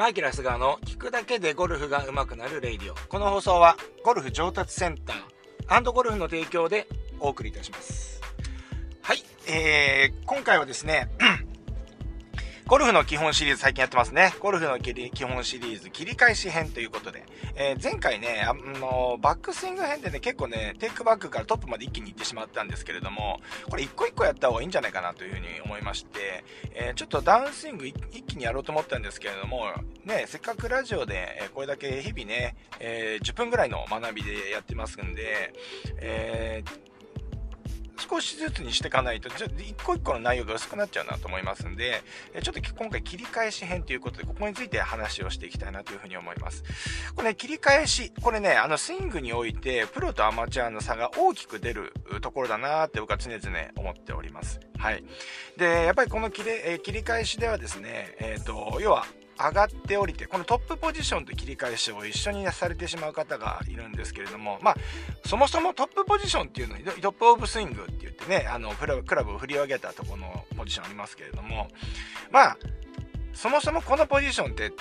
[0.00, 2.94] マイケル・スガーの聞くだけでゴルフが上手くなるレイディオ。
[3.10, 6.88] この放送はゴルフ上達センターゴルフの提供で
[7.18, 8.22] お送りいたします。
[9.02, 11.10] はい、えー、今回はですね、
[12.70, 14.32] ゴルフの基本シリーズ最近やってますね。
[14.38, 14.94] ゴルフの基
[15.24, 17.24] 本シリーズ切り返し編ということで、
[17.56, 29.64] えー、前回ね、あの、バックスイング編でね、結構ね、テイクバックからトップまで一気に行ってしまったんですけれども、これ一個一個やった方がいいんじゃないかなというふうに思いまして、えー、ちょっとダウンスイング一気にやろうと思ったんですけれども、
[30.04, 35.52] ね、せっかくラジオで、えこれだけ日々ね、えー、10分ぐらいの学びでやってますんで、
[35.98, 36.89] えー
[38.10, 42.02] 少しずつにしていかないと、ちょっと一個一個の内容が薄くなっちゃうなと思いますんで、
[42.42, 46.64] ちょっと今回切り返し編ということで、ここについて話をしていきたいなというふうに思います。
[47.14, 54.58] これね、切り返し、これね、あのスイングにおいて、プロとアマチュアの差が大きく出るところだなって僕は常々思っております。
[54.76, 55.04] はい。
[55.56, 59.06] で、やっぱりこの切れ、え切り返しではですね、えっ、ー、と、要は、
[59.48, 64.76] 上がって降りて、このトップポジションと切り返しを一緒にされてしまう方がいるんですけれども、まあ、
[65.24, 71.68] そもそもトップポジションっていうのに、トップオブスイングって言ってね、あのクラブを振り上げたとこのポジションありますけれども、
[72.30, 72.58] まあ、
[73.32, 74.72] そもそもこのポジションって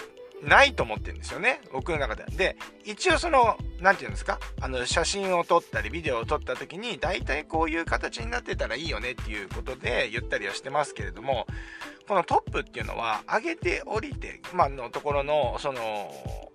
[0.42, 2.26] ないと思ってるんですよね、僕の中で。
[2.36, 11.48] で、一応その、何て言うんですか、あの、写真を撮ったり、ビデオを撮った時に、大体こういう形になってたらいいよねっていうことで言ったりはしてますけれども、
[12.08, 16.49] このトップっていうのは、上げて降りて、まあ、のところの、その、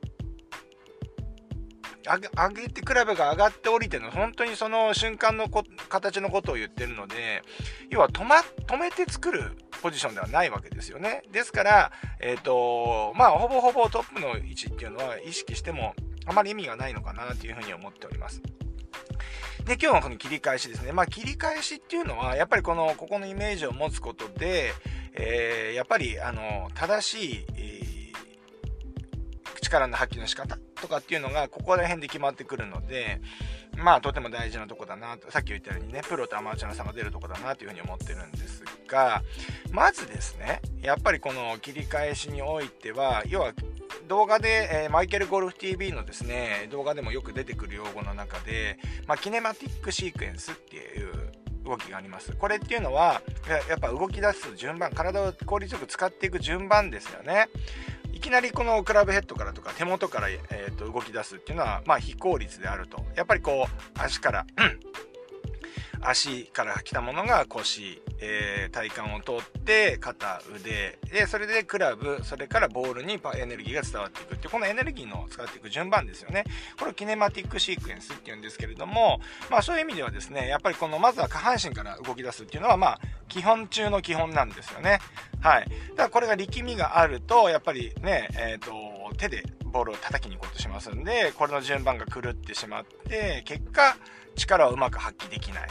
[2.07, 5.49] 上げてクラブが上がって降りての本当にその瞬間の
[5.89, 7.43] 形のことを言ってるので
[7.91, 9.53] 要は止,、ま、止めて作る
[9.83, 15.95] ポジションではないわけですよねですからえっ、ー、とまあほぼほぼトップの位置っていうのは意識しても
[16.27, 18.43] あまり意味がないのかなというふうに思っております
[19.65, 20.93] で、今日のこの切り返しですね。
[20.93, 24.75] まあ、切り返しっていうのは、やっぱりこの、ここのイメージを持つことで、
[25.15, 27.54] えー、やっぱり、あの、正しい、
[29.65, 33.21] 力の発揮の仕方とかっていうのが、ここら辺で決まってくるので、
[33.77, 39.23] まあ、とても大事なとこだなと、さっき言ったようにね、プロとアマチュアの差が出るとこだなというふうに思ってるんですが、
[39.73, 43.53] まずですね、やっぱりこの切り返しにおいては、要は、
[44.09, 51.33] 動画で、えー、マイケルゴルフ TV のですね、動画でもよく出てくる用語の中で、まあ、キネマティックシークエンスっていう
[51.65, 52.33] 動きがあります。
[52.33, 53.23] これっていうのは、
[53.69, 57.49] やっぱ動き出す順番、体を効率よく使っていく順番ですよね。
[58.25, 63.05] いきなりこのクラブヘッドからとか手元から、えー、と動き出すっていうのは、まあ、非効率であると。
[63.17, 64.47] やっぱりこう、足から、
[66.05, 76.45] 足から来たものが腰、えー、体幹を通って肩腕でそれでクラブそれからボールにエネルギーが伝わっていくってこのエネルギーの使っていく順番ですよね。
[76.79, 79.21] これをキネマティックシークエンスっていうんですけれども
[79.51, 84.99] まあそういう意味ではですねやっぱりこのまずは下半身から動き出すっていうのはまあ基本中の基本なんですよね。
[85.41, 85.69] はい。
[85.91, 88.73] だからこれが力みがあるとやっぱりねえっ、ー、と
[89.17, 93.97] 手でボールを叩きに行こうとしますんでこれの順番が狂ってしまって結果
[94.37, 95.69] 力をうまく発揮できない。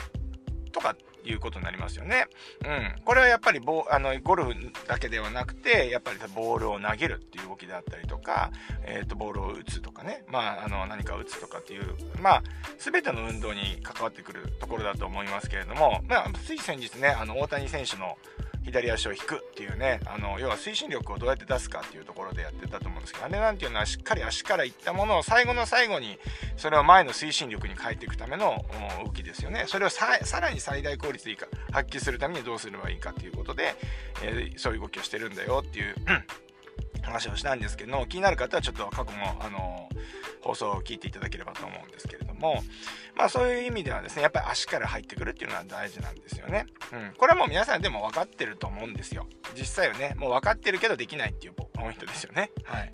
[0.73, 0.95] とか
[1.25, 2.27] いうことになりますよね。
[2.65, 2.67] う
[2.99, 3.01] ん。
[3.05, 4.53] これはやっぱりボあのゴルフ
[4.87, 8.51] だけではなくて、やっぱりボールを投げるっていう動きであったりとか、
[8.85, 12.43] えっ、ー、と、ボールを打つとかね、まあ、あの、何か打つとかっていう、まあ、
[12.77, 18.17] すべての運動に関わってくるところだと思いますけれども、まあ、つい先日ね、あの、大谷選手の
[18.63, 26.17] 左足を引くっていうねあの要は推進力をどうやって出すかっていうところでやってたと思うんですけどあれなんていうのはしっかり足からいったものを最後の最後に
[26.57, 28.63] それを前の推進力に変えていくための
[29.03, 29.65] 動きですよね。
[29.67, 30.07] それをさ
[30.39, 33.75] らに最大効率でいいか発揮するためにどうすればいいかっていうことで、
[34.21, 35.95] えー、そういう動きをしてるんだよっていう
[37.03, 39.89] 話をしたんですけど気になる方はちょっと過去の、あの
[40.41, 42.61] 放送を聞いていただければと思うんですけれども
[43.15, 46.65] まあそういう意味ではですねやっぱり足から入ってくるっていうのは大事なんですよね。
[46.91, 49.27] うん、これはもう皆さんでも分かってると思うんですよ。
[49.57, 52.51] 実際はねもう分かってるけどできないっていうポイントですよね。
[52.65, 52.91] はい。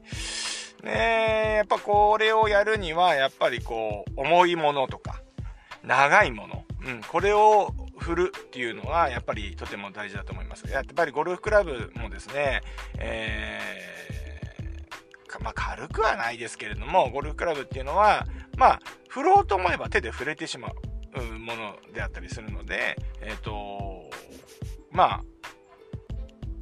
[0.84, 5.22] ねやっぱこれをやるにはやっぱりこう重いものとか
[5.84, 10.68] 長いもの、うん、これを振るっていうのはやっぱりとても大事だと思います。
[10.70, 12.62] やっぱりゴルフクラブもですね、
[12.98, 18.26] えー、まあ、軽くはないですけれども、ゴルフクラブっていうのは、
[18.58, 18.80] まあ、
[19.10, 24.10] 振ろうと思えば手で触れてしまうものであったりするので、えっ、ー、と、
[24.92, 25.24] まあ、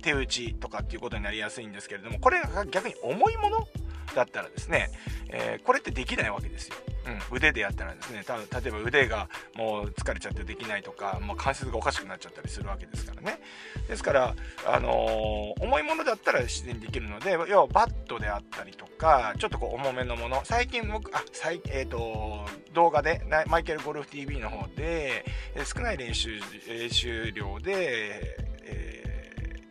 [0.02, 3.68] 手打ちとかっていうことになりやすいんですけれども、これが逆に重いもの
[4.16, 4.90] だったらですね、
[5.30, 6.76] えー、これってできないわけですよ。
[7.08, 13.40] うん、腕でやったらですね、例えば腕がもう疲れちゃってできないとか、もう関節がおかしくなっちゃったりするわけですからね。
[13.88, 25.24] ですから、あのー、重いものだったら自然にできるので、要はバットであったりとか、ちょっとこう重めのもの、最近僕、あ、最えっ、ー、と、動画で、マイケルゴルフ TV の方で、
[25.64, 28.88] 少ない練習、練習量で、えー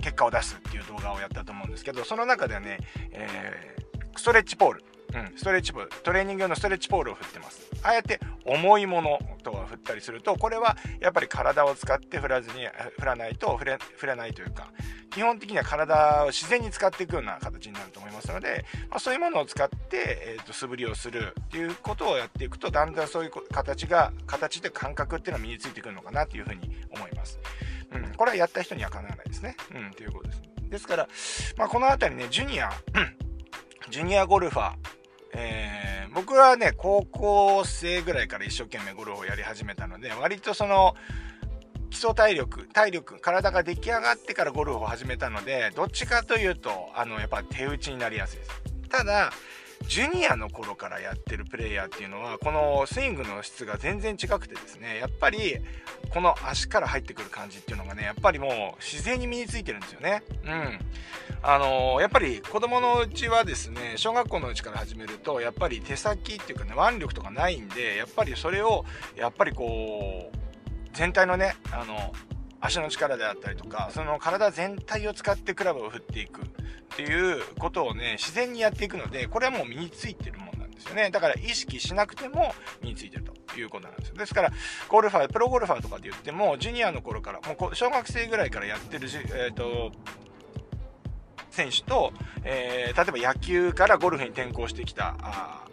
[0.06, 2.78] 結果を出すっていう動画をやったと思うんですけど、その中ではね、
[3.10, 3.85] えー、
[4.16, 4.84] ストレッチポール。
[5.14, 7.62] うん、ストレッチポール、トレーニング用のストレッチポールを振ってます。
[7.82, 12.66] あえて重いものとか振ったりすると、これはやっぱり体を使って振らずに、
[12.98, 14.72] 振らないと、振れ、振らないというか、
[15.10, 27.38] 基本的には体を自然に使っていくような形になると思いますので、まあ、そういうものを使って、えーと、素振りをするっていうことをやっていくと、だんだんそういう形が、形で感覚っていうのは身についてくるのかなというふうに思います。
[27.92, 29.56] うん、これはやった人にはかなわないですね。
[29.74, 30.42] うん、ということです。
[30.68, 31.08] ですから、
[31.56, 32.72] まあ、この辺りね、ジュニア、
[33.90, 34.74] ジュニアゴルファー、
[35.34, 40.96] えー、僕はね、高校生ぐらいから一生懸命ゴルフをやり始めたので、割とその、
[41.90, 48.50] 基礎体力、体力、体が出来上がってからゴルフを始めたので、どっちかというと、あの、やっぱ手打ちになりやすいです。
[48.88, 49.32] ただ、
[49.88, 55.58] ジュニアの頃からやってるプレイヤーっていうのは、このスイングの質が全然違くてですね、やっぱり、
[56.10, 60.22] この足から入ってくる感じっていうのがね、やっぱりもう自然に身についてるんですよね。
[60.44, 60.78] うん。
[61.42, 68.84] あのー、やっぱり子供のうちはですね、小学校のうちから始めると、やっぱり手先っていうかね、腕力とかないんで、やっぱりそれを、
[69.14, 70.36] やっぱりこう、
[70.92, 72.12] 全体のね、あの、
[72.60, 76.40] 足の力であったりとか、その体全体を使ってクラブを振っていく
[76.94, 81.10] っていうことをね、自然にやっていくので、これはもう身についてるもんなんですよね。
[81.10, 84.16] だから意識しなくても身についてるということなんですよ。
[84.16, 84.52] ですから、
[84.88, 89.92] ゴルファー、プロゴルファーとかで言っても、ジュニアの頃から、もう小学生ぐらいからやってる、えっ、ー、と、
[91.50, 92.12] 選手と、
[92.44, 95.66] えー、例えば野球からゴルフに転向してきた、あ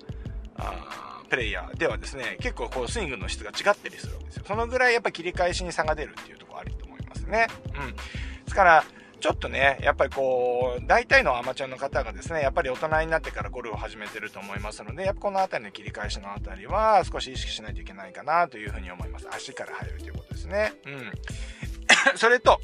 [0.57, 4.43] あプレイヤーではですね、結構こうスイングの質が違ったりするわけですよ。
[4.47, 7.47] そのぐらいやっぱ切り返しに差が出るっていうところあると思いますね。
[7.75, 7.95] うん。
[7.95, 7.99] で
[8.47, 8.85] すから、
[9.23, 19.29] ちょっとね、やっぱりこう、大体のアマチュアの方がですね、やっぱり大人になってからゴルフを始めてると思いますので、やっぱこの辺りの切り返しの辺りは少し意識しないといけないかなというふうに思います。
[19.33, 20.73] 足から入るということですね。
[20.85, 21.11] うん。
[22.19, 22.59] それと、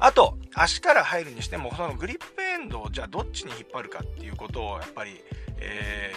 [0.00, 5.22] あと、足から入るにしても、そのグリップエンドをじゃあどっちに引っ張るかっていうことをやっぱり、
[5.58, 6.12] え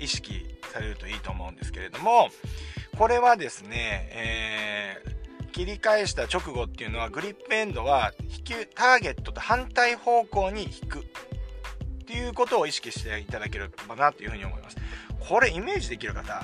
[0.00, 2.30] ー、意識されるといいと思うんですけれども、
[2.96, 5.21] これはですね、えー、
[5.52, 10.98] 切り返した直後っていうのはグリップエンドは引きターゲットと反対方向に引く。
[11.00, 14.76] っていうことを意識していただければなというふうに思います。
[15.20, 16.42] これイメージできる方、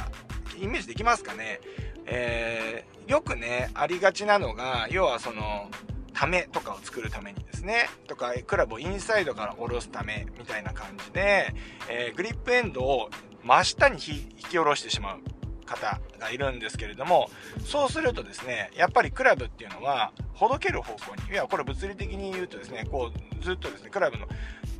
[0.56, 1.60] イメージできますかね？
[2.06, 5.68] えー、よくね、ありがちなのが、要はその、
[6.14, 11.54] ためとかを作るためにですね、とか、クラブをインサイドから下ろすためみたいな感じで、
[11.88, 13.10] えー、グリップエンドを
[13.44, 14.00] 真下に引
[14.38, 15.20] き下ろしてしまう。
[15.68, 17.30] 方がいるんですけれども、
[17.64, 24.26] そうするとですね、やっぱりクラブっていうのは、ほどける方向に、いや、これ物理的に言うとですね、こう、ずっとですね、クラブの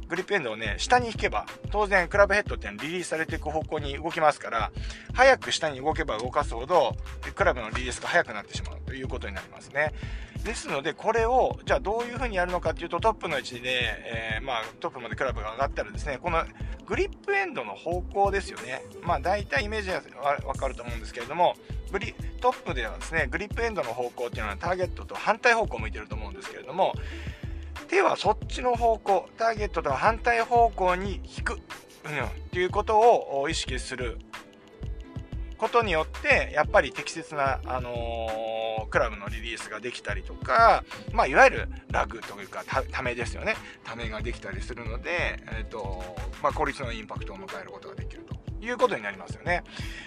[0.09, 4.73] グリップエンドをね、下に引けば、当然クラブヘッドっていうのはリリースされていく方向に動きますから、
[5.13, 6.97] 早く下に動けば動かすほど、
[7.35, 9.93] クラブのリリースが速くなってしまうということになりますね。
[10.45, 13.71] ですので、これを、じゃあどういう風にやるのかっていうと、トップの位置で、
[14.37, 16.43] えー、まあ、トップまでクラブが上がったらですね、この
[16.89, 18.83] グリップエンドの方向ですよね。
[19.03, 20.01] まあ、大体イメージは
[20.47, 21.55] わかると思うんですけれども、
[21.93, 26.95] グリトップではですね、グリップエンドの方向っていうのはターゲットと反対方向を向いてると思うんですけれども、
[27.89, 31.61] 手はそっちの方向、ターゲットとは反対方向に引く、うん、っ
[32.53, 34.19] ていうことを意識する
[35.59, 38.58] ことによって、やっぱり適切な、あのー、
[38.89, 43.57] クラブのリリースができたりとか、まあ、いわゆるラグというか、ためですよね。
[43.85, 48.39] ためができたりするので、え、ー、と、まあ、効率のインパクトを迎えることができると。
[48.61, 49.63] いうことになりますよね。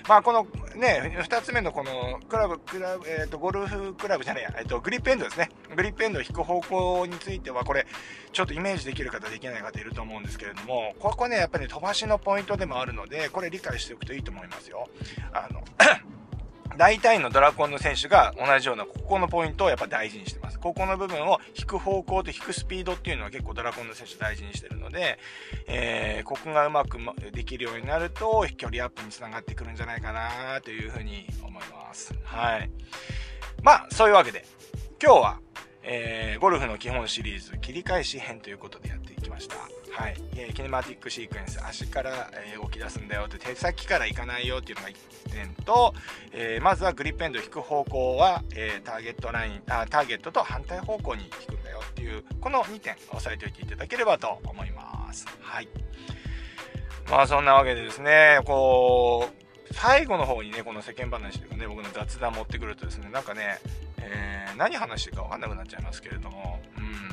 [0.08, 0.46] まあ、この
[0.76, 5.50] ね、二つ目のこのクラブ、クラブ、えっ、ー、と、ゴルフクラブじゃないや、えっ、ー、と、グリップエンドですね。
[5.76, 7.88] グリップエンドを引く方向については、これ、
[8.32, 14.90] ちょっとイメージできる方、できない方いると思うんですけれども、ここね、やっぱり、ね、飛ばしのポイントでもあるので、これ理解しておくといいと思いますよ。
[15.32, 15.64] あの、
[16.78, 20.60] 大体のドラコンの選手が同じようなここのポイントをやっぱ大事にしてます。
[20.60, 25.20] ここの部分を引く方向と引くスピードっていうのは結構ドラコンの選手大事にしてるので、
[25.68, 26.98] えー、ここがうまく
[27.32, 32.14] できるようになると飛距離アップにつながってくるんじゃないかなというふうに思います。
[32.24, 32.70] はい。
[33.64, 34.46] まあ、そういうわけで、
[35.02, 35.40] 今日は、
[35.84, 39.56] えー、ゴルフの基本シリーズ切り返し編ということでやっていきました。
[39.92, 44.96] はい、えー、キネマティックシークエンス足から、えー、動き出すんだよって手先から行かないよっていうのが1
[45.32, 45.94] 点と、
[46.32, 55.26] えー、まずはグリップエンド引く方向は、えターゲットラインあターゲットと反対方向に引くんだよっていうこの2点押さえておいていただければと思います。
[55.42, 55.68] はい。
[57.10, 59.30] まあそんなわけでですねこ
[59.70, 63.60] う最後の方にねこの世間話というかね僕の雑談持ってくるとですねなんかね、
[63.98, 67.11] え何話してるか分かんなくなっちゃいますけれどもうん。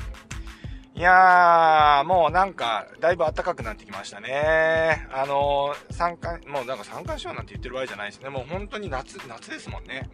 [0.99, 5.07] いやー、もうなんか、だいぶ暖かくなってきましたね。
[5.13, 8.27] あのー、三冠、もうなんか三冠賞なんて言ってる場合じゃないですね。
[8.27, 10.09] もう本当に夏、夏ですもんね。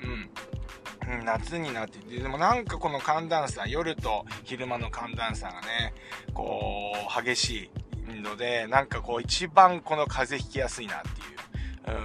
[1.08, 1.18] うん。
[1.18, 5.96] うん、夏になってて、でもなんかこの寒暖差、夜と昼間の寒暖差がね、
[6.36, 7.72] こう、激し
[8.08, 11.16] いので、なんかこう一番この風邪ひきやすいなっていう。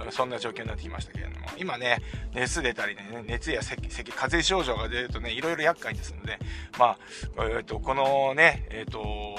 [0.05, 2.01] うん、そんな状況になってきましたけれども、今ね、
[2.33, 6.39] 熱出たりね、熱や咳、咳、風邪症状が出るとね、いろいろ厄介ですので、
[6.77, 6.97] まあ、
[7.37, 9.35] えっ、ー、と、このね、えっ、ー、と、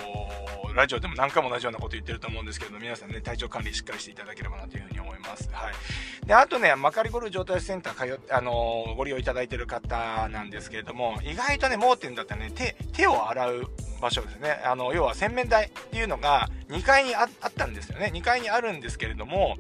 [0.75, 5.49] ラジオでも何回も同じようなこと言ってると思うんですけど、皆さんね、体調管理しっかりしていただければなというふうに思います。
[5.53, 6.27] はい。
[6.27, 13.71] で、あとね、マカリゴル状態センター通って、あのー、ご利用いただいてる方なんですけれども、意外とね、盲点だったらね、手、手を洗う
[14.03, 14.61] 場所ですね。
[14.65, 18.11] あの、要は洗面台っていうのが2階にあったんですよね。
[18.13, 19.57] 2階にあるんですけれども、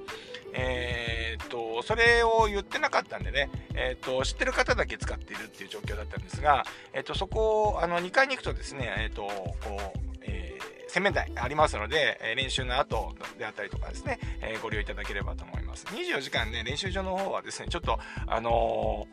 [0.52, 9.52] えー、っと、それを言ってなかったんでね、えー、っと、知ってる方だけ使っているっていう状況だったんですが、えー、っと、そこを、あの、2階に行くとですね、えっと、こ
[9.96, 10.58] う、え
[10.88, 15.86] 洗面台ありますので、え練習の後であったりとかですね、えご利用いただければと思います。
[15.86, 19.06] 24時間ね、練習場の方はですね、ちょっと、あの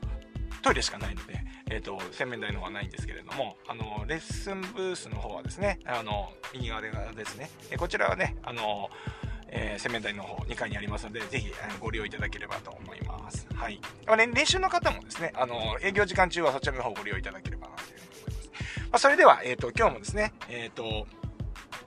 [0.61, 1.39] トイレしかないので、
[1.71, 8.89] え、ー、と、洗面台の方はないんですけれども、あの、レッスンブースの方はですね、あの、右側ですね、えこちらはね、あの、
[9.51, 13.47] えー、洗面台の方2階にありますので、ぜひご利用いただければと思います。
[13.53, 13.79] はい。
[14.05, 18.49] まあね、練習の方もですね、あの、営業時間中はそちらの方ご利用いただければなというふうに思います。
[18.49, 21.07] まあ、それでは、えっ、ー、と、今日もですね、えっ、ー、と、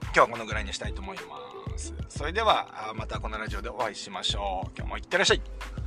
[0.05, 1.95] 今日はこのぐらいにしたいと思います。
[2.09, 4.71] それでは、またこのラジオでお会いしましょう。
[4.77, 5.82] 今日もいってらっしゃい。